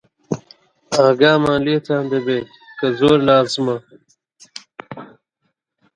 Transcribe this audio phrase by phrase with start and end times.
[0.95, 2.39] ئاگامان لێتان دەبێ،
[2.79, 3.77] کە زۆر لازمە